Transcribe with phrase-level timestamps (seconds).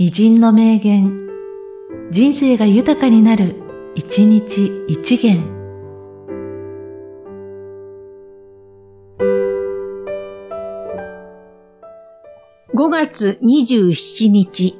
[0.00, 1.26] 偉人の名言、
[2.12, 3.56] 人生が豊かになる、
[3.96, 5.42] 一日一元。
[12.76, 14.78] 5月27日、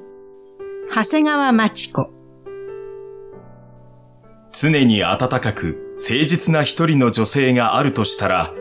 [0.88, 2.12] 長谷川町子。
[4.52, 8.54] 常に温かく誠実な一人の女性があるとしたら、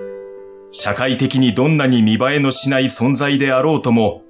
[0.71, 4.24] 社会的にどんなに見栄えのしない存在であろうとも、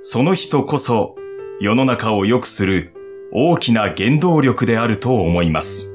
[0.00, 1.14] その人こそ
[1.62, 2.92] 世の中を良くする
[3.32, 5.91] 大きな原動力であると思います。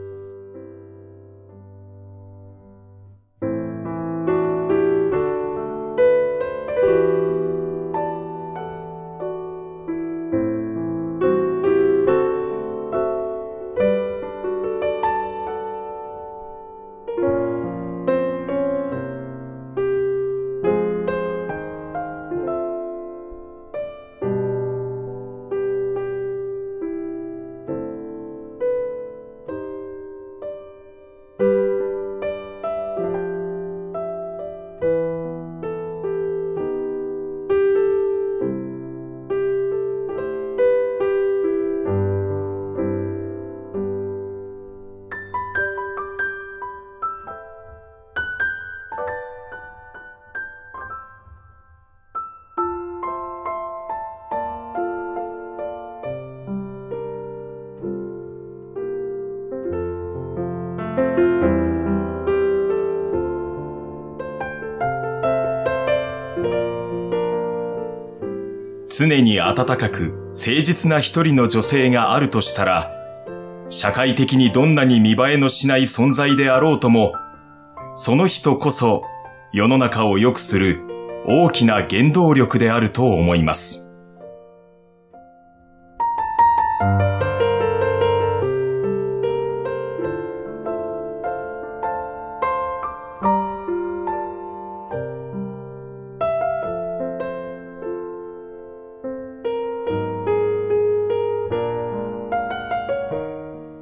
[68.98, 72.92] 常に温かく誠実な一人の女性があるとしたら、
[73.70, 77.14] 社会的にどんなに見栄えのしない存在であろうとも、
[77.94, 79.04] その人こそ
[79.54, 80.80] 世の中を良くする
[81.28, 83.87] 大きな原動力であると思います。